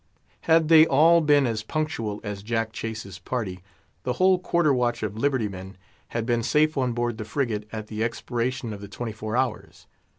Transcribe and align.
Had 0.49 0.67
they 0.67 0.87
all 0.87 1.21
been 1.21 1.45
as 1.45 1.61
punctual 1.61 2.21
as 2.23 2.41
Jack 2.41 2.71
Chase's 2.73 3.19
party, 3.19 3.59
the 4.01 4.13
whole 4.13 4.39
quarter 4.39 4.73
watch 4.73 5.03
of 5.03 5.15
liberty 5.15 5.47
men 5.47 5.77
had 6.07 6.25
been 6.25 6.41
safe 6.41 6.75
on 6.75 6.93
board 6.93 7.19
the 7.19 7.23
frigate 7.23 7.67
at 7.71 7.85
the 7.85 8.03
expiration 8.03 8.73
of 8.73 8.81
the 8.81 8.87
twenty 8.87 9.11
four 9.11 9.37
hours. 9.37 9.85